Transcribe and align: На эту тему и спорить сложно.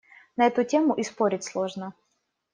На 0.37 0.47
эту 0.47 0.63
тему 0.63 0.95
и 0.95 1.03
спорить 1.03 1.43
сложно. 1.43 1.93